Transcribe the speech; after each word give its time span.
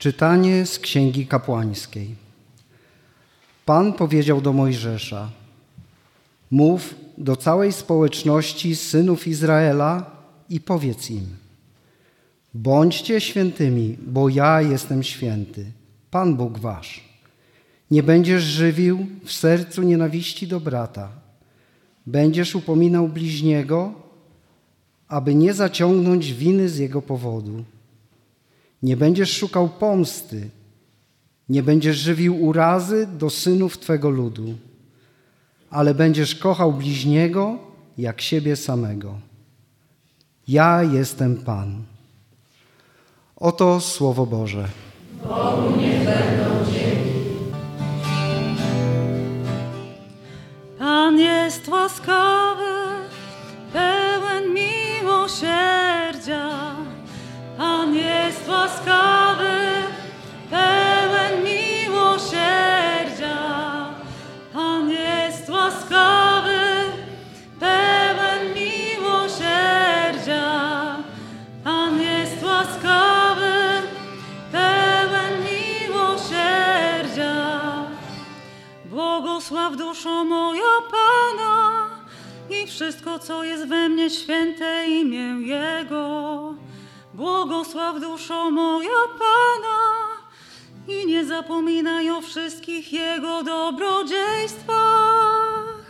Czytanie 0.00 0.66
z 0.66 0.78
Księgi 0.78 1.26
Kapłańskiej. 1.26 2.14
Pan 3.66 3.92
powiedział 3.92 4.40
do 4.40 4.52
Mojżesza: 4.52 5.30
Mów 6.50 6.94
do 7.18 7.36
całej 7.36 7.72
społeczności 7.72 8.76
synów 8.76 9.26
Izraela 9.26 10.10
i 10.48 10.60
powiedz 10.60 11.10
im: 11.10 11.26
Bądźcie 12.54 13.20
świętymi, 13.20 13.96
bo 14.06 14.28
ja 14.28 14.62
jestem 14.62 15.02
święty, 15.02 15.66
Pan 16.10 16.36
Bóg 16.36 16.58
wasz. 16.58 17.04
Nie 17.90 18.02
będziesz 18.02 18.42
żywił 18.42 19.06
w 19.24 19.32
sercu 19.32 19.82
nienawiści 19.82 20.46
do 20.46 20.60
brata. 20.60 21.08
Będziesz 22.06 22.54
upominał 22.54 23.08
bliźniego, 23.08 23.92
aby 25.08 25.34
nie 25.34 25.54
zaciągnąć 25.54 26.32
winy 26.32 26.68
z 26.68 26.78
jego 26.78 27.02
powodu. 27.02 27.64
Nie 28.82 28.96
będziesz 28.96 29.36
szukał 29.36 29.68
pomsty, 29.68 30.50
nie 31.48 31.62
będziesz 31.62 31.96
żywił 31.96 32.44
urazy 32.44 33.08
do 33.18 33.30
synów 33.30 33.78
Twego 33.78 34.10
ludu, 34.10 34.54
ale 35.70 35.94
będziesz 35.94 36.34
kochał 36.34 36.72
bliźniego 36.72 37.58
jak 37.98 38.20
siebie 38.20 38.56
samego. 38.56 39.14
Ja 40.48 40.82
jestem 40.82 41.36
Pan. 41.36 41.82
Oto 43.36 43.80
Słowo 43.80 44.26
Boże. 44.26 44.68
Bogu 45.22 45.70
będą. 46.04 46.50
Pan 51.10 51.18
jest 51.18 51.68
łaskawy, 51.68 52.49
jest 58.50 58.62
łaskawy, 58.62 59.19
dobrodziejstwach. 93.60 95.84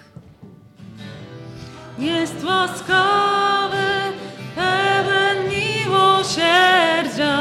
Jest 1.99 2.45
łaskawy, 2.45 3.87
pełen 4.57 5.49
miłosierdzia. 5.49 7.37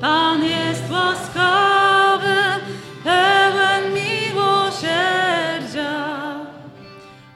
Pan 0.00 0.44
jest 0.44 0.82
łaskawy, 0.90 2.36
pełen 3.04 3.94
miłosierdzia. 3.94 6.06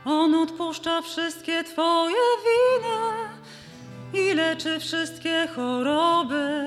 On 0.05 0.35
odpuszcza 0.35 1.03
wszystkie 1.03 1.65
Twoje 1.65 2.17
winy 2.45 3.01
i 4.13 4.35
leczy 4.35 4.81
wszystkie 4.81 5.49
choroby. 5.57 6.67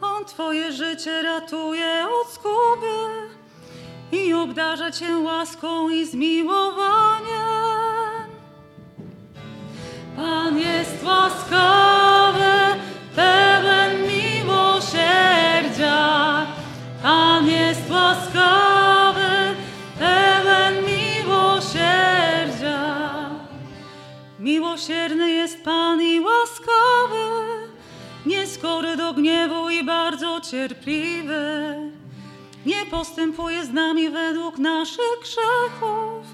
On 0.00 0.24
Twoje 0.24 0.72
życie 0.72 1.22
ratuje 1.22 2.06
od 2.20 2.34
zguby 2.34 3.27
i 4.12 4.34
obdarza 4.34 4.90
Cię 4.90 5.18
łaską 5.18 5.88
i 5.88 6.06
zmiłowaniem. 6.06 7.48
Pan 10.16 10.58
jest 10.58 11.04
łaskawy, 11.04 12.80
pełen 13.16 14.02
miłosierdzia. 14.02 15.26
Pan 17.02 17.46
jest 17.46 17.90
łaskawy, 17.90 19.56
pełen 19.98 20.74
miłosierdzia. 20.84 22.18
Miłosierny 24.38 25.30
jest 25.30 25.64
Pan 25.64 26.02
i 26.02 26.20
łaskawy, 26.20 27.26
nieskory 28.26 28.96
do 28.96 29.12
gniewu 29.12 29.70
i 29.70 29.84
bardzo 29.84 30.40
cierpliwy. 30.40 31.87
Nie 32.68 32.86
postępuje 32.86 33.64
z 33.64 33.72
nami 33.72 34.10
według 34.10 34.58
naszych 34.58 35.18
grzechów, 35.22 36.26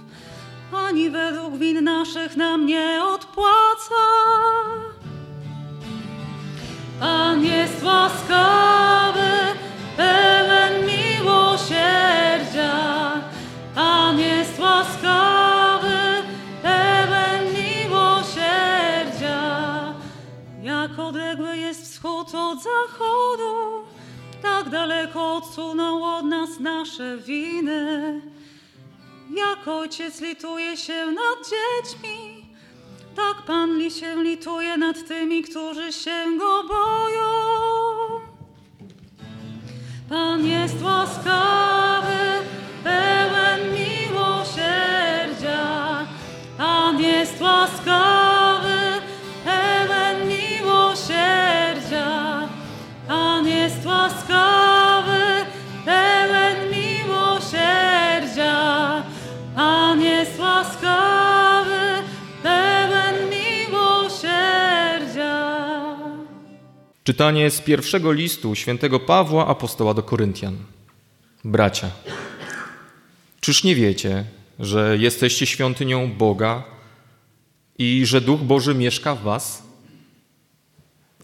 ani 0.73 1.11
według 1.11 1.57
win 1.57 1.85
naszych 1.85 2.37
nam 2.37 2.67
nie 2.67 3.05
odpłaca. 3.05 4.14
Odsunął 25.37 26.05
od 26.05 26.25
nas 26.25 26.61
nasze 26.61 27.19
winy. 27.19 28.21
Jak 29.31 29.69
ojciec 29.69 30.21
lituje 30.21 30.77
się 30.77 31.07
nad 31.07 31.49
dziećmi, 31.51 32.47
tak 33.17 33.43
Pan 33.47 33.79
li 33.79 33.91
się 33.91 34.23
lituje 34.23 34.77
nad 34.77 35.09
tymi, 35.09 35.43
którzy 35.43 35.93
się 35.93 36.39
Go 36.39 36.65
boją. 36.65 37.31
Pan 40.09 40.47
jest 40.47 40.83
łaskawy, 40.83 41.74
Czytanie 67.05 67.51
z 67.51 67.61
pierwszego 67.61 68.13
listu 68.13 68.55
świętego 68.55 69.01
Pawła 69.01 69.47
apostoła 69.47 69.95
do 69.95 70.03
Koryntian. 70.03 70.57
Bracia, 71.45 71.91
czyż 73.41 73.65
nie 73.65 73.75
wiecie, 73.75 74.25
że 74.59 74.97
jesteście 74.99 75.47
świątynią 75.47 76.13
Boga 76.13 76.65
i 77.79 78.07
że 78.07 78.21
Duch 78.21 78.41
Boży 78.41 78.75
mieszka 78.75 79.15
w 79.15 79.23
was? 79.23 79.63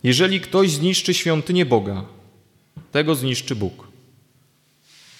Jeżeli 0.02 0.41
ktoś 0.41 0.70
zniszczy 0.70 1.14
świątynię 1.14 1.66
Boga, 1.66 2.04
tego 2.92 3.14
zniszczy 3.14 3.56
Bóg. 3.56 3.88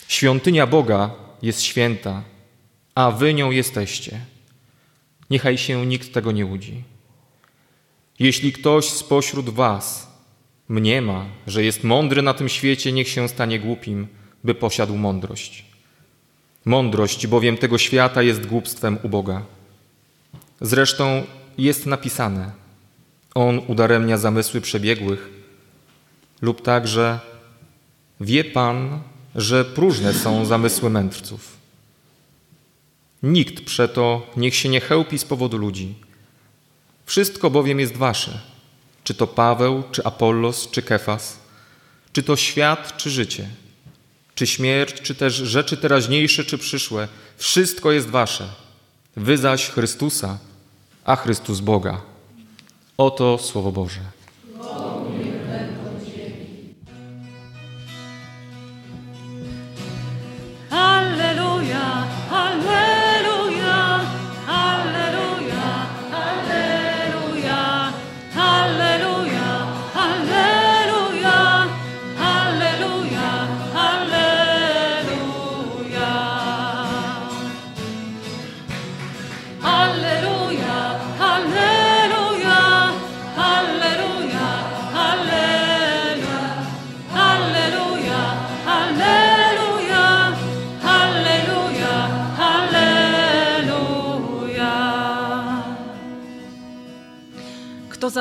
Świątynia 0.09 0.66
Boga 0.66 1.10
jest 1.42 1.62
święta, 1.62 2.22
a 2.94 3.10
wy 3.10 3.34
nią 3.34 3.50
jesteście. 3.50 4.21
Niechaj 5.31 5.59
się 5.59 5.87
nikt 5.87 6.12
tego 6.12 6.32
nie 6.32 6.47
łudzi. 6.47 6.82
Jeśli 8.19 8.53
ktoś 8.53 8.88
spośród 8.88 9.50
was 9.50 10.09
mniema, 10.71 11.27
że 11.47 11.65
jest 11.65 11.85
mądry 11.85 12.23
na 12.23 12.35
tym 12.35 12.49
świecie, 12.49 12.93
niech 12.93 13.09
się 13.09 13.29
stanie 13.29 13.61
głupim, 13.61 14.07
by 14.45 14.55
posiadł 14.55 14.97
mądrość. 14.97 15.65
Mądrość 16.65 17.27
bowiem 17.27 17.57
tego 17.57 17.78
świata 17.78 18.22
jest 18.22 18.47
głupstwem 18.47 18.99
u 19.03 19.09
Boga. 19.09 19.43
Zresztą 20.61 21.25
jest 21.59 21.87
napisane: 21.87 22.53
On 23.34 23.61
udaremnia 23.67 24.17
zamysły 24.19 24.61
przebiegłych, 24.61 25.31
lub 26.43 26.63
także 26.63 27.21
wie 28.21 28.45
Pan, 28.45 29.01
że 29.34 29.65
próżne 29.65 30.15
są 30.15 30.45
zamysły 30.45 30.91
mędrców. 30.91 31.57
Nikt 33.23 33.65
przeto 33.65 34.27
niech 34.37 34.55
się 34.55 34.69
nie 34.69 34.81
chełpi 34.81 35.19
z 35.19 35.25
powodu 35.25 35.59
ludzi. 35.59 35.95
Wszystko 37.07 37.51
bowiem 37.51 37.81
jest 37.81 37.97
wasze, 37.97 38.50
czy 39.10 39.15
to 39.15 39.27
Paweł, 39.27 39.83
czy 39.92 40.04
Apollos, 40.04 40.71
czy 40.71 40.83
Kefas, 40.83 41.39
czy 42.12 42.22
to 42.22 42.36
świat, 42.36 42.97
czy 42.97 43.10
życie, 43.10 43.48
czy 44.34 44.47
śmierć, 44.47 45.01
czy 45.03 45.15
też 45.15 45.34
rzeczy 45.34 45.77
teraźniejsze, 45.77 46.45
czy 46.45 46.59
przyszłe, 46.59 47.09
wszystko 47.36 47.92
jest 47.92 48.09
wasze. 48.09 48.48
Wy 49.16 49.39
zaś 49.39 49.68
Chrystusa, 49.68 50.39
a 51.04 51.16
Chrystus 51.16 51.60
Boga. 51.60 52.01
Oto 52.97 53.39
Słowo 53.39 53.72
Boże. 53.72 54.01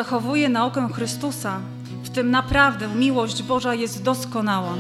Zachowuje 0.10 0.50
naukę 0.50 0.90
Chrystusa, 0.94 1.60
w 2.04 2.10
tym 2.10 2.32
naprawdę 2.32 2.88
miłość 2.88 3.44
Boża 3.44 3.74
jest 3.74 4.04
doskonała. 4.04 4.74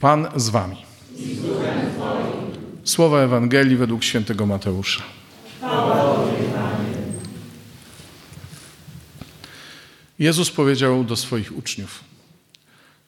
Pan 0.00 0.26
z 0.36 0.48
wami. 0.48 0.87
Słowa 2.88 3.20
Ewangelii 3.20 3.76
według 3.76 4.04
świętego 4.04 4.46
Mateusza. 4.46 5.02
Jezus 10.18 10.50
powiedział 10.50 11.04
do 11.04 11.16
swoich 11.16 11.56
uczniów: 11.56 12.04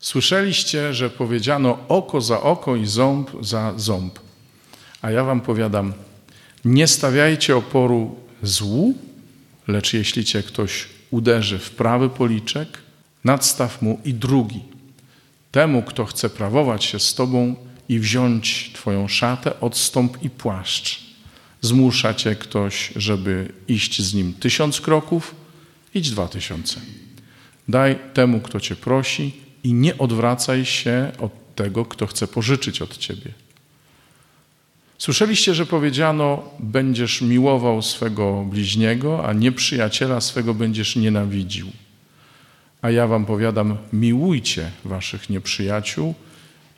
Słyszeliście, 0.01 0.95
że 0.95 1.11
powiedziano 1.11 1.79
oko 1.89 2.21
za 2.21 2.41
oko 2.41 2.77
i 2.77 2.87
ząb 2.87 3.31
za 3.41 3.73
ząb. 3.77 4.19
A 5.03 5.11
ja 5.11 5.25
wam 5.25 5.41
powiadam: 5.41 5.93
Nie 6.65 6.87
stawiajcie 6.87 7.57
oporu 7.57 8.17
złu, 8.43 8.95
lecz 9.69 9.93
jeśli 9.93 10.25
cię 10.25 10.43
ktoś 10.43 10.89
uderzy 11.11 11.59
w 11.59 11.71
prawy 11.71 12.09
policzek, 12.09 12.69
nadstaw 13.25 13.83
mu 13.83 14.01
i 14.05 14.15
drugi. 14.15 14.61
Temu, 15.53 15.83
kto 15.83 16.05
chce 16.05 16.31
prawować 16.31 16.85
się 16.85 17.01
z 17.01 17.15
tobą 17.15 17.70
i 17.91 17.99
wziąć 17.99 18.71
twoją 18.75 19.09
szatę, 19.09 19.61
odstąp 19.61 20.23
i 20.23 20.31
płaszcz. 20.31 21.01
Zmusza 21.61 22.15
cię 22.15 22.37
ktoś, 22.37 22.93
żeby 22.97 23.53
iść 23.69 24.03
z 24.03 24.15
nim 24.15 24.35
tysiąc 24.35 24.81
kroków, 24.81 25.35
idź 25.95 26.11
dwa 26.11 26.29
tysiące. 26.29 26.81
Daj 27.69 27.99
temu, 28.15 28.41
kto 28.41 28.61
cię 28.61 28.77
prosi 28.77 29.33
i 29.65 29.73
nie 29.73 29.99
odwracaj 29.99 30.65
się 30.65 31.13
od 31.19 31.55
tego, 31.55 31.85
kto 31.85 32.07
chce 32.07 32.29
pożyczyć 32.29 32.83
od 32.83 32.97
ciebie. 32.99 33.33
Słyszeliście, 34.99 35.55
że 35.55 35.67
powiedziano: 35.67 36.43
Będziesz 36.59 37.23
miłował 37.23 37.83
swego 37.83 38.45
bliźniego, 38.51 39.27
a 39.27 39.33
nieprzyjaciela 39.33 40.21
swego 40.21 40.55
będziesz 40.55 40.97
nienawidził. 40.97 41.67
A 42.83 42.91
ja 42.91 43.07
wam 43.07 43.27
powiadam: 43.27 43.77
miłujcie 43.93 44.71
waszych 44.85 45.31
nieprzyjaciół 45.31 46.15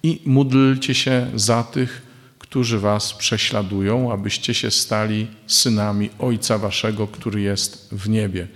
i 0.03 0.21
módlcie 0.25 0.95
się 0.95 1.31
za 1.35 1.63
tych, 1.63 2.03
którzy 2.39 2.79
was 2.79 3.13
prześladują, 3.13 4.13
abyście 4.13 4.55
się 4.55 4.71
stali 4.71 5.27
synami 5.47 6.11
Ojca 6.19 6.59
waszego, 6.59 7.07
który 7.07 7.41
jest 7.41 7.89
w 7.93 8.09
niebie. 8.09 8.49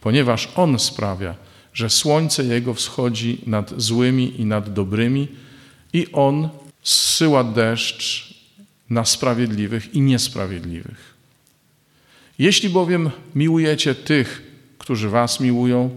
Ponieważ 0.00 0.48
On 0.56 0.78
sprawia, 0.78 1.34
że 1.72 1.90
słońce 1.90 2.44
Jego 2.44 2.74
wschodzi 2.74 3.38
nad 3.46 3.72
złymi 3.76 4.40
i 4.40 4.44
nad 4.44 4.72
dobrymi, 4.72 5.28
i 5.92 6.06
On 6.12 6.48
zsyła 6.82 7.44
deszcz 7.44 8.34
na 8.90 9.04
sprawiedliwych 9.04 9.94
i 9.94 10.00
niesprawiedliwych. 10.00 11.14
Jeśli 12.38 12.68
bowiem 12.68 13.10
miłujecie 13.34 13.94
tych, 13.94 14.42
którzy 14.78 15.08
was 15.08 15.40
miłują, 15.40 15.90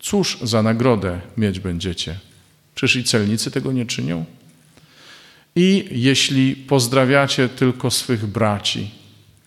cóż 0.00 0.38
za 0.42 0.62
nagrodę 0.62 1.20
mieć 1.36 1.60
będziecie? 1.60 2.27
Czyż 2.78 2.96
i 2.96 3.04
celnicy 3.04 3.50
tego 3.50 3.72
nie 3.72 3.86
czynią? 3.86 4.24
I 5.56 5.88
jeśli 5.90 6.56
pozdrawiacie 6.56 7.48
tylko 7.48 7.90
swych 7.90 8.26
braci, 8.26 8.90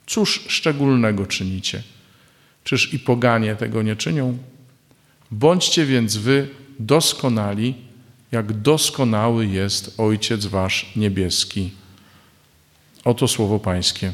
cóż 0.07 0.43
szczególnego 0.47 1.25
czynicie? 1.25 1.83
Czyż 2.63 2.93
i 2.93 2.99
poganie 2.99 3.55
tego 3.55 3.81
nie 3.81 3.95
czynią? 3.95 4.37
Bądźcie 5.31 5.85
więc 5.85 6.17
wy 6.17 6.47
doskonali, 6.79 7.73
jak 8.31 8.53
doskonały 8.53 9.47
jest 9.47 9.95
Ojciec 9.97 10.45
Wasz 10.45 10.91
niebieski. 10.95 11.71
Oto 13.03 13.27
słowo 13.27 13.59
Pańskie. 13.59 14.13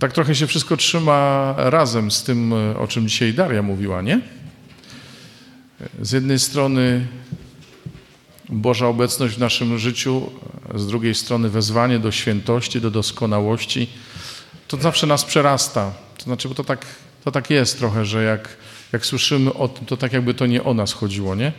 Tak 0.00 0.12
trochę 0.12 0.34
się 0.34 0.46
wszystko 0.46 0.76
trzyma 0.76 1.54
razem 1.56 2.10
z 2.10 2.22
tym, 2.22 2.52
o 2.52 2.86
czym 2.88 3.08
dzisiaj 3.08 3.34
Daria 3.34 3.62
mówiła, 3.62 4.02
nie? 4.02 4.39
Z 6.02 6.12
jednej 6.12 6.38
strony 6.38 7.06
Boża 8.48 8.86
obecność 8.86 9.34
w 9.34 9.38
naszym 9.38 9.78
życiu, 9.78 10.30
z 10.74 10.86
drugiej 10.86 11.14
strony 11.14 11.48
wezwanie 11.48 11.98
do 11.98 12.12
świętości, 12.12 12.80
do 12.80 12.90
doskonałości, 12.90 13.88
to 14.68 14.76
zawsze 14.76 15.06
nas 15.06 15.24
przerasta. 15.24 15.92
To 16.18 16.24
znaczy, 16.24 16.48
bo 16.48 16.54
to 16.54 16.64
tak, 16.64 16.86
to 17.24 17.30
tak 17.30 17.50
jest 17.50 17.78
trochę, 17.78 18.04
że 18.04 18.24
jak, 18.24 18.56
jak 18.92 19.06
słyszymy 19.06 19.54
o 19.54 19.68
tym, 19.68 19.86
to 19.86 19.96
tak 19.96 20.12
jakby 20.12 20.34
to 20.34 20.46
nie 20.46 20.64
o 20.64 20.74
nas 20.74 20.92
chodziło, 20.92 21.34
nie? 21.34 21.52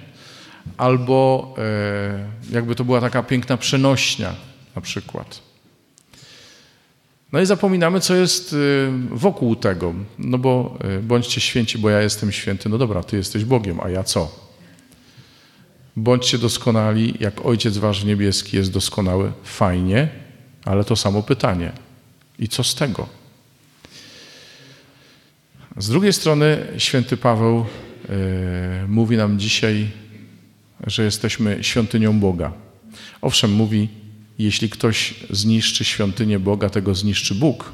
Albo 0.78 1.54
e, 1.58 2.54
jakby 2.54 2.76
to 2.76 2.84
była 2.86 3.02
taka 3.02 3.24
piękna 3.24 3.58
przenośnia 3.58 4.36
na 4.76 4.82
przykład. 4.82 5.51
No 7.32 7.42
i 7.42 7.46
zapominamy, 7.46 8.00
co 8.00 8.16
jest 8.16 8.56
wokół 9.10 9.56
tego. 9.56 9.94
No 10.20 10.38
bo 10.38 10.78
bądźcie 11.02 11.42
święci, 11.42 11.78
bo 11.78 11.90
ja 11.90 12.02
jestem 12.02 12.32
święty. 12.32 12.70
No 12.70 12.78
dobra, 12.78 13.04
ty 13.04 13.18
jesteś 13.18 13.46
Bogiem, 13.46 13.80
a 13.80 13.90
ja 13.90 14.04
co? 14.04 14.52
Bądźcie 15.96 16.38
doskonali, 16.38 17.14
jak 17.20 17.46
Ojciec 17.46 17.78
Wasz 17.78 18.04
Niebieski 18.04 18.58
jest 18.58 18.72
doskonały. 18.72 19.32
Fajnie, 19.44 20.10
ale 20.66 20.84
to 20.84 20.96
samo 20.96 21.24
pytanie. 21.24 21.72
I 22.40 22.48
co 22.48 22.64
z 22.64 22.76
tego? 22.76 23.08
Z 25.78 25.90
drugiej 25.90 26.14
strony 26.14 26.68
święty 26.78 27.18
Paweł 27.18 27.66
yy, 28.10 28.16
mówi 28.88 29.18
nam 29.18 29.40
dzisiaj, 29.40 29.88
że 30.88 31.04
jesteśmy 31.04 31.58
świątynią 31.62 32.20
Boga. 32.20 32.54
Owszem, 33.22 33.52
mówi, 33.52 33.90
jeśli 34.44 34.70
ktoś 34.70 35.14
zniszczy 35.30 35.86
świątynię 35.86 36.40
Boga, 36.40 36.70
tego 36.70 36.96
zniszczy 36.96 37.36
Bóg. 37.36 37.74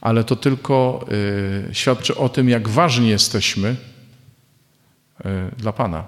Ale 0.00 0.24
to 0.24 0.36
tylko 0.36 1.06
y, 1.70 1.74
świadczy 1.74 2.16
o 2.16 2.28
tym, 2.28 2.48
jak 2.48 2.68
ważni 2.68 3.08
jesteśmy 3.08 3.68
y, 5.20 5.24
dla 5.56 5.72
Pana. 5.72 6.04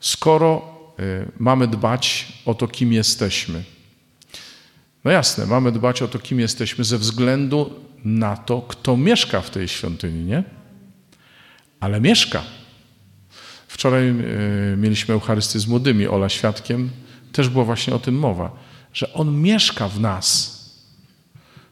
Skoro 0.00 0.62
y, 1.00 1.28
mamy 1.38 1.66
dbać 1.68 2.32
o 2.44 2.54
to, 2.54 2.68
kim 2.68 2.92
jesteśmy. 2.92 3.62
No 5.04 5.10
jasne, 5.10 5.46
mamy 5.46 5.72
dbać 5.72 6.02
o 6.02 6.08
to, 6.08 6.18
kim 6.18 6.40
jesteśmy 6.40 6.84
ze 6.84 6.98
względu 6.98 7.74
na 8.04 8.36
to, 8.36 8.62
kto 8.62 8.96
mieszka 8.96 9.40
w 9.40 9.50
tej 9.50 9.68
świątyni, 9.68 10.24
nie? 10.24 10.44
Ale 11.80 12.00
mieszka. 12.00 12.42
Wczoraj 13.68 14.14
mieliśmy 14.76 15.14
Eucharystię 15.14 15.58
z 15.58 15.66
młodymi, 15.66 16.08
Ola 16.08 16.28
świadkiem, 16.28 16.90
też 17.32 17.48
była 17.48 17.64
właśnie 17.64 17.94
o 17.94 17.98
tym 17.98 18.18
mowa, 18.18 18.50
że 18.92 19.12
On 19.12 19.40
mieszka 19.40 19.88
w 19.88 20.00
nas. 20.00 20.60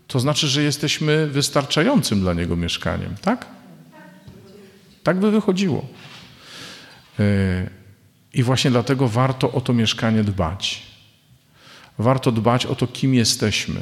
To 0.06 0.20
znaczy, 0.20 0.48
że 0.48 0.62
jesteśmy 0.62 1.26
wystarczającym 1.26 2.20
dla 2.20 2.34
Niego 2.34 2.56
mieszkaniem, 2.56 3.14
tak? 3.22 3.46
Tak 5.02 5.20
by 5.20 5.30
wychodziło. 5.30 5.86
I 8.34 8.42
właśnie 8.42 8.70
dlatego 8.70 9.08
warto 9.08 9.52
o 9.52 9.60
to 9.60 9.72
mieszkanie 9.72 10.24
dbać. 10.24 10.82
Warto 11.98 12.32
dbać 12.32 12.66
o 12.66 12.74
to, 12.74 12.86
kim 12.86 13.14
jesteśmy. 13.14 13.80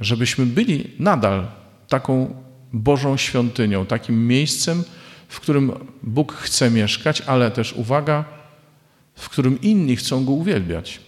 Żebyśmy 0.00 0.46
byli 0.46 0.90
nadal 0.98 1.46
taką 1.88 2.42
Bożą 2.72 3.16
świątynią, 3.16 3.86
takim 3.86 4.26
miejscem, 4.26 4.84
w 5.28 5.40
którym 5.40 5.72
Bóg 6.02 6.32
chce 6.32 6.70
mieszkać, 6.70 7.20
ale 7.20 7.50
też 7.50 7.72
uwaga, 7.72 8.24
w 9.14 9.28
którym 9.28 9.60
inni 9.60 9.96
chcą 9.96 10.24
Go 10.24 10.32
uwielbiać. 10.32 11.00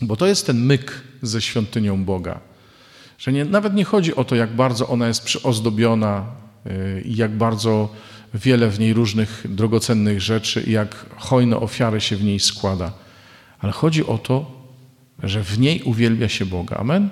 Bo 0.00 0.16
to 0.16 0.26
jest 0.26 0.46
ten 0.46 0.60
myk 0.60 1.02
ze 1.22 1.42
świątynią 1.42 2.04
Boga. 2.04 2.40
Że 3.18 3.32
nie, 3.32 3.44
nawet 3.44 3.74
nie 3.74 3.84
chodzi 3.84 4.14
o 4.14 4.24
to, 4.24 4.34
jak 4.34 4.56
bardzo 4.56 4.88
ona 4.88 5.08
jest 5.08 5.24
przyozdobiona 5.24 6.26
y, 6.66 7.02
i 7.04 7.16
jak 7.16 7.36
bardzo 7.36 7.88
wiele 8.34 8.68
w 8.68 8.78
niej 8.78 8.92
różnych 8.92 9.44
drogocennych 9.48 10.20
rzeczy 10.20 10.62
i 10.66 10.72
jak 10.72 11.06
hojne 11.16 11.56
ofiary 11.56 12.00
się 12.00 12.16
w 12.16 12.24
niej 12.24 12.40
składa. 12.40 12.92
Ale 13.58 13.72
chodzi 13.72 14.06
o 14.06 14.18
to, 14.18 14.50
że 15.22 15.42
w 15.42 15.58
niej 15.58 15.82
uwielbia 15.82 16.28
się 16.28 16.46
Boga. 16.46 16.76
Amen? 16.76 17.10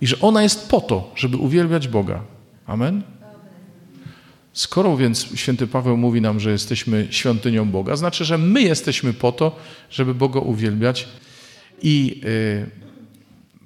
I 0.00 0.06
że 0.06 0.20
ona 0.20 0.42
jest 0.42 0.68
po 0.68 0.80
to, 0.80 1.12
żeby 1.16 1.36
uwielbiać 1.36 1.88
Boga. 1.88 2.22
Amen? 2.66 3.02
Skoro 4.58 4.96
więc 4.96 5.28
święty 5.34 5.66
Paweł 5.66 5.96
mówi 5.96 6.20
nam, 6.20 6.40
że 6.40 6.50
jesteśmy 6.50 7.06
świątynią 7.10 7.70
Boga, 7.70 7.96
znaczy, 7.96 8.24
że 8.24 8.38
my 8.38 8.62
jesteśmy 8.62 9.12
po 9.12 9.32
to, 9.32 9.56
żeby 9.90 10.14
Boga 10.14 10.40
uwielbiać. 10.40 11.08
I, 11.82 12.20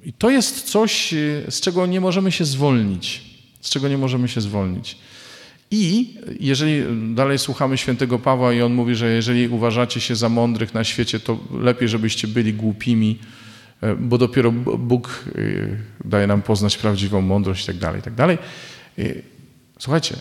i 0.04 0.12
to 0.12 0.30
jest 0.30 0.62
coś, 0.62 1.14
z 1.48 1.60
czego 1.60 1.86
nie 1.86 2.00
możemy 2.00 2.32
się 2.32 2.44
zwolnić. 2.44 3.22
Z 3.60 3.70
czego 3.70 3.88
nie 3.88 3.98
możemy 3.98 4.28
się 4.28 4.40
zwolnić. 4.40 4.98
I 5.70 6.14
jeżeli 6.40 6.82
dalej 7.14 7.38
słuchamy 7.38 7.78
świętego 7.78 8.18
Pawła 8.18 8.52
i 8.52 8.62
on 8.62 8.74
mówi, 8.74 8.94
że 8.94 9.12
jeżeli 9.12 9.48
uważacie 9.48 10.00
się 10.00 10.16
za 10.16 10.28
mądrych 10.28 10.74
na 10.74 10.84
świecie, 10.84 11.20
to 11.20 11.38
lepiej, 11.60 11.88
żebyście 11.88 12.28
byli 12.28 12.54
głupimi, 12.54 13.18
e, 13.80 13.94
bo 13.94 14.18
dopiero 14.18 14.52
Bóg 14.78 15.24
daje 16.04 16.26
nam 16.26 16.42
poznać 16.42 16.78
prawdziwą 16.78 17.20
mądrość 17.20 17.64
i 17.64 17.66
tak 17.66 17.76
dalej, 17.76 18.00
i 18.00 18.02
tak 18.02 18.14
dalej. 18.14 18.38
Słuchajcie, 19.78 20.16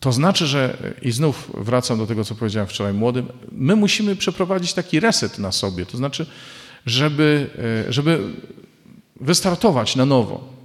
to 0.00 0.12
znaczy, 0.12 0.46
że 0.46 0.76
i 1.02 1.12
znów 1.12 1.50
wracam 1.54 1.98
do 1.98 2.06
tego, 2.06 2.24
co 2.24 2.34
powiedziałem 2.34 2.68
wczoraj 2.68 2.92
młodym, 2.92 3.28
my 3.52 3.76
musimy 3.76 4.16
przeprowadzić 4.16 4.72
taki 4.72 5.00
reset 5.00 5.38
na 5.38 5.52
sobie, 5.52 5.86
to 5.86 5.96
znaczy, 5.96 6.26
żeby, 6.86 7.50
żeby 7.88 8.20
wystartować 9.20 9.96
na 9.96 10.06
nowo. 10.06 10.58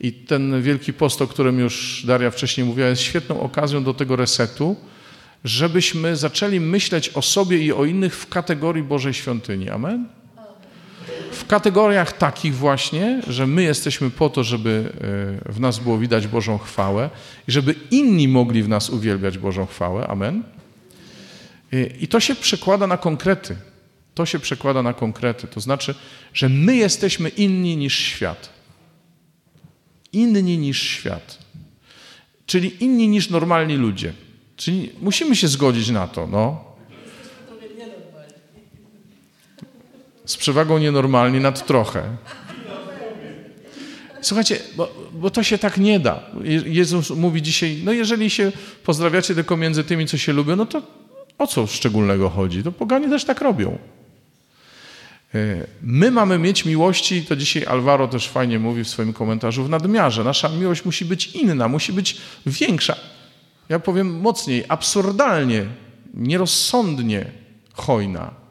I 0.00 0.12
ten 0.12 0.62
Wielki 0.62 0.92
Post, 0.92 1.22
o 1.22 1.26
którym 1.26 1.58
już 1.58 2.04
Daria 2.06 2.30
wcześniej 2.30 2.66
mówiła, 2.66 2.88
jest 2.88 3.02
świetną 3.02 3.40
okazją 3.40 3.84
do 3.84 3.94
tego 3.94 4.16
resetu, 4.16 4.76
żebyśmy 5.44 6.16
zaczęli 6.16 6.60
myśleć 6.60 7.08
o 7.08 7.22
sobie 7.22 7.58
i 7.58 7.72
o 7.72 7.84
innych 7.84 8.16
w 8.16 8.28
kategorii 8.28 8.82
Bożej 8.82 9.14
Świątyni. 9.14 9.70
Amen? 9.70 10.08
W 11.42 11.46
kategoriach 11.46 12.12
takich 12.18 12.54
właśnie, 12.54 13.22
że 13.26 13.46
my 13.46 13.62
jesteśmy 13.62 14.10
po 14.10 14.30
to, 14.30 14.44
żeby 14.44 14.92
e, 15.48 15.52
w 15.52 15.60
nas 15.60 15.78
było 15.78 15.98
widać 15.98 16.26
Bożą 16.26 16.58
chwałę 16.58 17.10
i 17.48 17.52
żeby 17.52 17.74
inni 17.90 18.28
mogli 18.28 18.62
w 18.62 18.68
nas 18.68 18.90
uwielbiać 18.90 19.38
Bożą 19.38 19.66
chwałę. 19.66 20.06
Amen? 20.06 20.42
E, 21.72 21.86
I 21.86 22.08
to 22.08 22.20
się 22.20 22.34
przekłada 22.34 22.86
na 22.86 22.96
konkrety. 22.96 23.56
To 24.14 24.26
się 24.26 24.38
przekłada 24.38 24.82
na 24.82 24.92
konkrety. 24.92 25.46
To 25.46 25.60
znaczy, 25.60 25.94
że 26.34 26.48
my 26.48 26.76
jesteśmy 26.76 27.28
inni 27.28 27.76
niż 27.76 27.98
świat 27.98 28.62
inni 30.12 30.58
niż 30.58 30.82
świat, 30.82 31.38
czyli 32.46 32.84
inni 32.84 33.08
niż 33.08 33.30
normalni 33.30 33.74
ludzie. 33.74 34.12
Czyli 34.56 34.90
musimy 35.00 35.36
się 35.36 35.48
zgodzić 35.48 35.90
na 35.90 36.08
to, 36.08 36.26
no. 36.26 36.64
Z 40.24 40.36
przewagą 40.36 40.78
nienormalni 40.78 41.40
nad 41.40 41.66
trochę. 41.66 42.02
Słuchajcie, 44.20 44.60
bo, 44.76 44.94
bo, 45.12 45.30
to 45.30 45.42
się 45.42 45.58
tak 45.58 45.78
nie 45.78 46.00
da. 46.00 46.20
Jezus 46.64 47.10
mówi 47.10 47.42
dzisiaj, 47.42 47.80
no 47.84 47.92
jeżeli 47.92 48.30
się 48.30 48.52
pozdrawiacie 48.84 49.34
tylko 49.34 49.56
między 49.56 49.84
tymi, 49.84 50.06
co 50.06 50.18
się 50.18 50.32
lubią, 50.32 50.56
no 50.56 50.66
to 50.66 50.82
o 51.38 51.46
co 51.46 51.66
szczególnego 51.66 52.30
chodzi? 52.30 52.62
To 52.62 52.72
poganie 52.72 53.08
też 53.08 53.24
tak 53.24 53.40
robią. 53.40 53.78
E, 55.34 55.66
my 55.82 56.10
mamy 56.10 56.38
mieć 56.38 56.64
miłości, 56.64 57.22
to 57.22 57.36
dzisiaj 57.36 57.64
Alvaro 57.64 58.08
też 58.08 58.28
fajnie 58.28 58.58
mówi 58.58 58.84
w 58.84 58.88
swoim 58.88 59.12
komentarzu, 59.12 59.64
w 59.64 59.68
nadmiarze. 59.68 60.24
Nasza 60.24 60.48
miłość 60.48 60.84
musi 60.84 61.04
być 61.04 61.26
inna, 61.26 61.68
musi 61.68 61.92
być 61.92 62.16
większa. 62.46 62.96
Ja 63.68 63.78
powiem 63.78 64.20
mocniej, 64.20 64.64
absurdalnie, 64.68 65.66
nierozsądnie 66.14 67.24
hojna. 67.72 68.41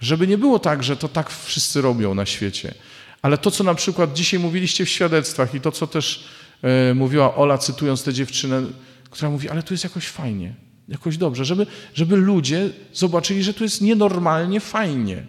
Żeby 0.00 0.26
nie 0.26 0.38
było 0.38 0.58
tak, 0.58 0.82
że 0.82 0.96
to 0.96 1.08
tak 1.08 1.30
wszyscy 1.30 1.80
robią 1.80 2.14
na 2.14 2.26
świecie. 2.26 2.74
Ale 3.22 3.38
to, 3.38 3.50
co 3.50 3.64
na 3.64 3.74
przykład 3.74 4.12
dzisiaj 4.12 4.40
mówiliście 4.40 4.84
w 4.84 4.88
świadectwach 4.88 5.54
i 5.54 5.60
to, 5.60 5.72
co 5.72 5.86
też 5.86 6.24
e, 6.62 6.94
mówiła 6.94 7.34
Ola, 7.34 7.58
cytując 7.58 8.02
tę 8.02 8.12
dziewczynę, 8.12 8.62
która 9.10 9.30
mówi, 9.30 9.48
ale 9.48 9.62
tu 9.62 9.74
jest 9.74 9.84
jakoś 9.84 10.06
fajnie, 10.06 10.54
jakoś 10.88 11.16
dobrze, 11.16 11.44
żeby, 11.44 11.66
żeby 11.94 12.16
ludzie 12.16 12.70
zobaczyli, 12.92 13.42
że 13.42 13.54
tu 13.54 13.64
jest 13.64 13.80
nienormalnie 13.80 14.60
fajnie 14.60 15.26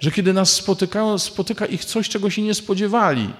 że 0.00 0.10
kiedy 0.10 0.32
nas 0.32 0.52
spotykają, 0.52 1.18
spotyka 1.18 1.66
ich 1.66 1.84
coś, 1.84 2.08
czego 2.08 2.30
się 2.30 2.42
nie 2.42 2.54
spodziewali. 2.54 3.30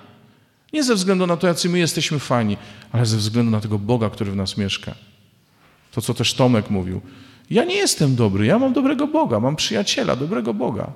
Nie 0.73 0.85
ze 0.85 0.95
względu 0.95 1.27
na 1.27 1.37
to, 1.37 1.47
jacy 1.47 1.69
my 1.69 1.79
jesteśmy 1.79 2.19
fani, 2.19 2.57
ale 2.93 3.07
ze 3.07 3.17
względu 3.17 3.51
na 3.51 3.61
tego 3.61 3.79
Boga, 3.79 4.11
który 4.11 4.33
w 4.33 4.37
nas 4.37 4.57
mieszka. 4.57 4.95
To, 5.93 6.03
co 6.03 6.15
też 6.15 6.35
Tomek 6.35 6.71
mówił. 6.71 7.01
Ja 7.51 7.65
nie 7.65 7.75
jestem 7.75 8.17
dobry, 8.17 8.47
ja 8.47 8.59
mam 8.59 8.73
dobrego 8.73 9.07
Boga, 9.07 9.41
mam 9.41 9.57
przyjaciela, 9.57 10.17
dobrego 10.17 10.55
Boga. 10.55 10.93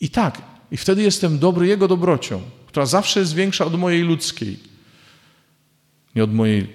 I 0.00 0.08
tak, 0.10 0.42
i 0.70 0.76
wtedy 0.76 1.02
jestem 1.02 1.38
dobry 1.38 1.66
Jego 1.66 1.88
dobrocią, 1.88 2.40
która 2.66 2.86
zawsze 2.86 3.20
jest 3.20 3.34
większa 3.34 3.64
od 3.64 3.78
mojej 3.78 4.02
ludzkiej. 4.02 4.58
Nie 6.14 6.24
od 6.24 6.34
mojej, 6.34 6.66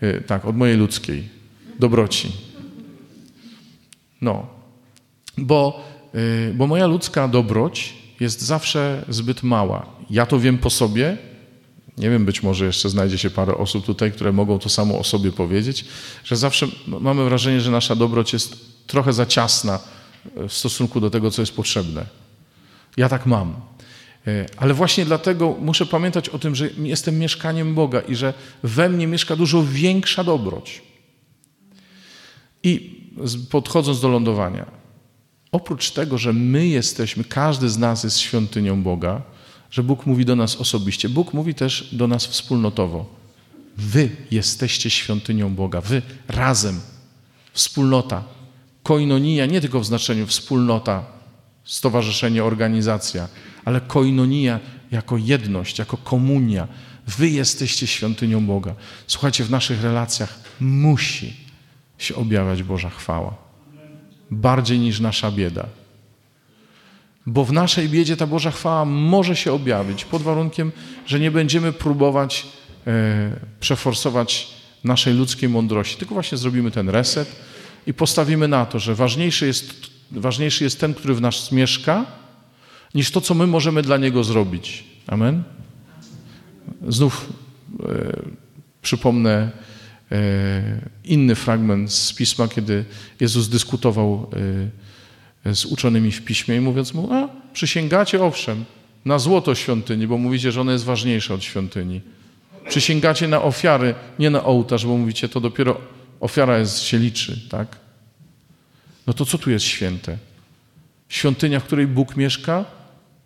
e, 0.00 0.20
tak, 0.20 0.44
od 0.44 0.56
mojej 0.56 0.76
ludzkiej 0.76 1.28
dobroci. 1.78 2.32
No, 4.20 4.46
bo 5.38 5.84
Y, 6.14 6.54
bo 6.54 6.66
moja 6.66 6.86
ludzka 6.86 7.28
dobroć 7.28 7.94
jest 8.20 8.40
zawsze 8.40 9.04
zbyt 9.08 9.42
mała. 9.42 9.86
Ja 10.10 10.26
to 10.26 10.40
wiem 10.40 10.58
po 10.58 10.70
sobie. 10.70 11.16
Nie 11.98 12.10
wiem, 12.10 12.24
być 12.24 12.42
może 12.42 12.66
jeszcze 12.66 12.88
znajdzie 12.88 13.18
się 13.18 13.30
parę 13.30 13.56
osób 13.56 13.86
tutaj, 13.86 14.12
które 14.12 14.32
mogą 14.32 14.58
to 14.58 14.68
samo 14.68 14.98
o 14.98 15.04
sobie 15.04 15.32
powiedzieć, 15.32 15.84
że 16.24 16.36
zawsze 16.36 16.66
mamy 16.86 17.24
wrażenie, 17.24 17.60
że 17.60 17.70
nasza 17.70 17.96
dobroć 17.96 18.32
jest 18.32 18.56
trochę 18.86 19.12
za 19.12 19.26
ciasna 19.26 19.78
w 20.48 20.52
stosunku 20.52 21.00
do 21.00 21.10
tego, 21.10 21.30
co 21.30 21.42
jest 21.42 21.56
potrzebne. 21.56 22.06
Ja 22.96 23.08
tak 23.08 23.26
mam. 23.26 23.56
Y, 24.28 24.46
ale 24.56 24.74
właśnie 24.74 25.04
dlatego 25.04 25.56
muszę 25.60 25.86
pamiętać 25.86 26.28
o 26.28 26.38
tym, 26.38 26.54
że 26.54 26.68
jestem 26.78 27.18
mieszkaniem 27.18 27.74
Boga 27.74 28.00
i 28.00 28.14
że 28.14 28.34
we 28.62 28.88
mnie 28.88 29.06
mieszka 29.06 29.36
dużo 29.36 29.62
większa 29.62 30.24
dobroć. 30.24 30.82
I 32.62 33.00
podchodząc 33.50 34.00
do 34.00 34.08
lądowania, 34.08 34.66
oprócz 35.52 35.90
tego, 35.90 36.18
że 36.18 36.32
my 36.32 36.66
jesteśmy, 36.66 37.24
każdy 37.24 37.68
z 37.68 37.78
nas 37.78 38.04
jest 38.04 38.18
świątynią 38.18 38.82
Boga, 38.82 39.22
że 39.74 39.82
Bóg 39.82 40.06
mówi 40.06 40.24
do 40.24 40.36
nas 40.36 40.56
osobiście, 40.56 41.08
Bóg 41.08 41.34
mówi 41.34 41.54
też 41.54 41.88
do 41.92 42.06
nas 42.06 42.26
wspólnotowo. 42.26 43.06
Wy 43.76 44.10
jesteście 44.30 44.90
świątynią 44.90 45.54
Boga, 45.54 45.80
wy 45.80 46.02
razem, 46.28 46.80
wspólnota. 47.52 48.24
Koinonia 48.82 49.46
nie 49.46 49.60
tylko 49.60 49.80
w 49.80 49.86
znaczeniu 49.86 50.26
wspólnota, 50.26 51.04
stowarzyszenie, 51.64 52.44
organizacja, 52.44 53.28
ale 53.64 53.80
koinonia 53.80 54.60
jako 54.90 55.16
jedność, 55.16 55.78
jako 55.78 55.96
komunia. 55.96 56.68
Wy 57.06 57.28
jesteście 57.30 57.86
świątynią 57.86 58.46
Boga. 58.46 58.74
Słuchajcie, 59.06 59.44
w 59.44 59.50
naszych 59.50 59.82
relacjach 59.82 60.40
musi 60.60 61.36
się 61.98 62.14
objawiać 62.14 62.62
Boża 62.62 62.90
chwała 62.90 63.36
bardziej 64.30 64.78
niż 64.78 65.00
nasza 65.00 65.30
bieda. 65.30 65.66
Bo 67.26 67.44
w 67.44 67.52
naszej 67.52 67.88
biedzie 67.88 68.16
ta 68.16 68.26
Boża 68.26 68.50
chwała 68.50 68.84
może 68.84 69.36
się 69.36 69.52
objawić 69.52 70.04
pod 70.04 70.22
warunkiem, 70.22 70.72
że 71.06 71.20
nie 71.20 71.30
będziemy 71.30 71.72
próbować 71.72 72.46
e, 72.86 73.40
przeforsować 73.60 74.50
naszej 74.84 75.14
ludzkiej 75.14 75.48
mądrości, 75.48 75.96
tylko 75.96 76.14
właśnie 76.14 76.38
zrobimy 76.38 76.70
ten 76.70 76.88
reset 76.88 77.36
i 77.86 77.94
postawimy 77.94 78.48
na 78.48 78.66
to, 78.66 78.78
że 78.78 78.94
ważniejszy 78.94 79.46
jest, 79.46 79.90
ważniejszy 80.10 80.64
jest 80.64 80.80
ten, 80.80 80.94
który 80.94 81.14
w 81.14 81.20
nas 81.20 81.52
mieszka, 81.52 82.06
niż 82.94 83.10
to, 83.10 83.20
co 83.20 83.34
my 83.34 83.46
możemy 83.46 83.82
dla 83.82 83.96
niego 83.96 84.24
zrobić. 84.24 84.84
Amen? 85.06 85.42
Znów 86.88 87.32
e, 87.82 88.22
przypomnę 88.82 89.50
E, 90.12 90.80
inny 91.04 91.34
fragment 91.34 91.92
z 91.92 92.12
pisma, 92.12 92.48
kiedy 92.48 92.84
Jezus 93.20 93.48
dyskutował 93.48 94.30
e, 94.32 94.36
z 95.52 95.64
uczonymi 95.64 96.12
w 96.12 96.24
piśmie 96.24 96.56
i 96.56 96.60
mówiąc 96.60 96.94
mu, 96.94 97.12
a 97.12 97.28
przysięgacie 97.52 98.22
owszem 98.22 98.64
na 99.04 99.18
złoto 99.18 99.54
świątyni, 99.54 100.06
bo 100.06 100.18
mówicie, 100.18 100.52
że 100.52 100.60
ono 100.60 100.72
jest 100.72 100.84
ważniejsze 100.84 101.34
od 101.34 101.44
świątyni. 101.44 102.00
Przysięgacie 102.68 103.28
na 103.28 103.42
ofiary, 103.42 103.94
nie 104.18 104.30
na 104.30 104.44
ołtarz, 104.44 104.86
bo 104.86 104.96
mówicie, 104.96 105.28
to 105.28 105.40
dopiero 105.40 105.80
ofiara 106.20 106.58
jest, 106.58 106.82
się 106.82 106.98
liczy, 106.98 107.40
tak? 107.50 107.76
No 109.06 109.12
to 109.12 109.24
co 109.24 109.38
tu 109.38 109.50
jest 109.50 109.64
święte? 109.64 110.18
Świątynia, 111.08 111.60
w 111.60 111.64
której 111.64 111.86
Bóg 111.86 112.16
mieszka, 112.16 112.64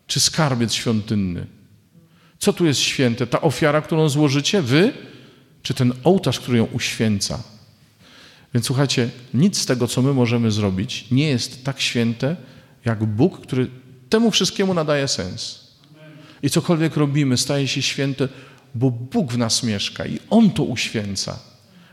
czy 0.07 0.21
skarbiec 0.21 0.73
świątynny? 0.73 1.47
Co 2.39 2.53
tu 2.53 2.67
jest 2.67 2.81
święte? 2.81 3.27
Ta 3.27 3.41
ofiara, 3.41 3.81
którą 3.81 4.09
złożycie 4.09 4.63
wy, 4.63 4.93
czy 5.63 5.75
ten 5.75 5.93
ołtarz, 6.05 6.41
który 6.41 6.59
ją 6.59 6.65
uświęca. 6.65 7.43
Więc 8.55 8.67
słuchajcie, 8.67 9.11
nic 9.35 9.59
z 9.59 9.67
tego, 9.67 9.89
co 9.89 10.03
my 10.03 10.15
możemy 10.15 10.51
zrobić, 10.51 11.11
nie 11.11 11.29
jest 11.29 11.65
tak 11.65 11.81
święte, 11.81 12.37
jak 12.85 13.05
Bóg, 13.05 13.41
który 13.41 13.71
temu 14.09 14.31
wszystkiemu 14.31 14.75
nadaje 14.75 15.09
sens. 15.09 15.69
I 16.43 16.51
cokolwiek 16.51 16.97
robimy, 16.97 17.37
staje 17.37 17.69
się 17.69 17.83
święte, 17.83 18.29
bo 18.75 18.91
Bóg 18.91 19.33
w 19.33 19.39
nas 19.39 19.63
mieszka 19.63 20.07
i 20.07 20.19
On 20.31 20.51
to 20.51 20.63
uświęca, 20.63 21.39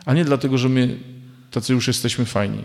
a 0.06 0.14
nie 0.14 0.26
dlatego, 0.26 0.58
że 0.58 0.70
my 0.70 1.00
tacy 1.52 1.74
już 1.74 1.88
jesteśmy 1.88 2.26
fajni. 2.26 2.64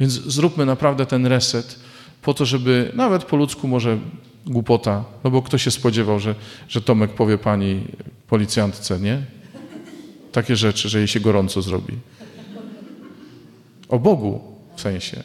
Więc 0.00 0.12
zróbmy 0.12 0.66
naprawdę 0.66 1.06
ten 1.06 1.26
reset 1.26 1.78
po 2.22 2.34
to, 2.34 2.46
żeby 2.46 2.92
nawet 2.94 3.24
po 3.24 3.36
ludzku 3.36 3.68
może 3.68 3.98
głupota, 4.46 5.04
no 5.24 5.30
bo 5.30 5.42
kto 5.42 5.58
się 5.58 5.70
spodziewał, 5.70 6.20
że, 6.20 6.34
że 6.68 6.80
Tomek 6.80 7.14
powie 7.14 7.38
pani 7.38 7.84
policjantce, 8.26 9.00
nie? 9.00 9.22
takie 10.32 10.56
rzeczy, 10.56 10.88
że 10.88 10.98
jej 10.98 11.08
się 11.08 11.20
gorąco 11.20 11.62
zrobi. 11.62 11.98
O 13.90 13.98
Bogu 13.98 14.40
w 14.76 14.80
sensie. 14.80 15.22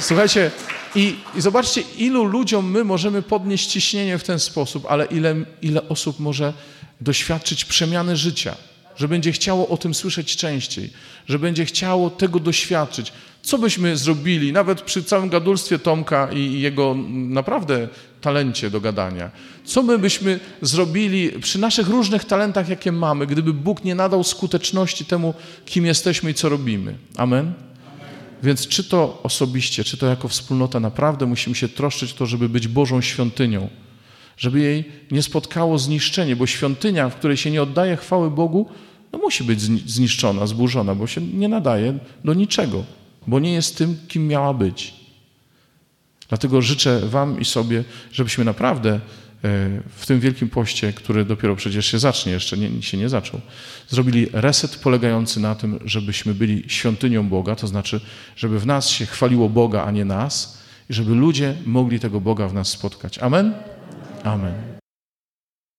Słuchajcie, 0.00 0.50
I, 0.94 1.16
I 1.34 1.40
zobaczcie, 1.40 1.80
ilu 1.98 2.24
ludziom 2.24 2.70
my 2.70 2.84
możemy 2.84 3.22
podnieść 3.22 3.66
ciśnienie 3.66 4.18
w 4.18 4.24
ten 4.24 4.38
sposób, 4.38 4.86
ale 4.88 5.04
ile, 5.04 5.34
ile 5.62 5.88
osób 5.88 6.20
może 6.20 6.52
doświadczyć 7.00 7.64
przemiany 7.64 8.16
życia, 8.16 8.56
że 8.96 9.08
będzie 9.08 9.32
chciało 9.32 9.68
o 9.68 9.76
tym 9.76 9.94
słyszeć 9.94 10.36
częściej, 10.36 10.90
że 11.28 11.38
będzie 11.38 11.64
chciało 11.64 12.10
tego 12.10 12.40
doświadczyć. 12.40 13.12
Co 13.42 13.58
byśmy 13.58 13.96
zrobili, 13.96 14.52
nawet 14.52 14.82
przy 14.82 15.04
całym 15.04 15.28
gadulstwie 15.28 15.78
Tomka 15.78 16.28
i 16.32 16.60
jego 16.60 16.96
naprawdę 17.12 17.88
talencie 18.20 18.70
do 18.70 18.80
gadania? 18.80 19.30
Co 19.64 19.82
my 19.82 19.98
byśmy 19.98 20.40
zrobili 20.62 21.30
przy 21.40 21.58
naszych 21.58 21.88
różnych 21.88 22.24
talentach, 22.24 22.68
jakie 22.68 22.92
mamy, 22.92 23.26
gdyby 23.26 23.52
Bóg 23.52 23.84
nie 23.84 23.94
nadał 23.94 24.24
skuteczności 24.24 25.04
temu, 25.04 25.34
kim 25.64 25.86
jesteśmy 25.86 26.30
i 26.30 26.34
co 26.34 26.48
robimy? 26.48 26.94
Amen? 27.16 27.52
Więc 28.42 28.68
czy 28.68 28.84
to 28.84 29.20
osobiście, 29.22 29.84
czy 29.84 29.96
to 29.96 30.06
jako 30.06 30.28
wspólnota, 30.28 30.80
naprawdę 30.80 31.26
musimy 31.26 31.56
się 31.56 31.68
troszczyć 31.68 32.12
o 32.12 32.16
to, 32.16 32.26
żeby 32.26 32.48
być 32.48 32.68
Bożą 32.68 33.00
świątynią, 33.00 33.68
żeby 34.36 34.60
jej 34.60 34.84
nie 35.10 35.22
spotkało 35.22 35.78
zniszczenie, 35.78 36.36
bo 36.36 36.46
świątynia, 36.46 37.08
w 37.08 37.16
której 37.16 37.36
się 37.36 37.50
nie 37.50 37.62
oddaje 37.62 37.96
chwały 37.96 38.30
Bogu, 38.30 38.68
no 39.12 39.18
musi 39.18 39.44
być 39.44 39.60
zniszczona, 39.90 40.46
zburzona, 40.46 40.94
bo 40.94 41.06
się 41.06 41.20
nie 41.20 41.48
nadaje 41.48 41.98
do 42.24 42.34
niczego, 42.34 42.84
bo 43.26 43.40
nie 43.40 43.52
jest 43.52 43.78
tym, 43.78 43.96
kim 44.08 44.28
miała 44.28 44.54
być. 44.54 44.94
Dlatego 46.28 46.62
życzę 46.62 47.00
Wam 47.00 47.40
i 47.40 47.44
sobie, 47.44 47.84
żebyśmy 48.12 48.44
naprawdę 48.44 48.90
e, 48.94 49.00
w 49.96 50.06
tym 50.06 50.20
Wielkim 50.20 50.48
Poście, 50.48 50.92
który 50.92 51.24
dopiero 51.24 51.56
przecież 51.56 51.86
się 51.86 51.98
zacznie, 51.98 52.32
jeszcze 52.32 52.56
nie, 52.56 52.82
się 52.82 52.96
nie 52.96 53.08
zaczął, 53.08 53.40
zrobili 53.88 54.26
reset 54.32 54.76
polegający 54.76 55.40
na 55.40 55.54
tym, 55.54 55.78
żebyśmy 55.84 56.34
byli 56.34 56.64
świątynią 56.66 57.28
Boga, 57.28 57.56
to 57.56 57.66
znaczy, 57.66 58.00
żeby 58.36 58.60
w 58.60 58.66
nas 58.66 58.88
się 58.88 59.06
chwaliło 59.06 59.48
Boga, 59.48 59.84
a 59.84 59.90
nie 59.90 60.04
nas, 60.04 60.58
i 60.90 60.94
żeby 60.94 61.14
ludzie 61.14 61.54
mogli 61.66 62.00
tego 62.00 62.20
Boga 62.20 62.48
w 62.48 62.54
nas 62.54 62.68
spotkać. 62.68 63.18
Amen? 63.18 63.54
Amen. 64.26 64.75